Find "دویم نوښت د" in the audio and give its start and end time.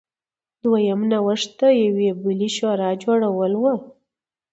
0.61-1.61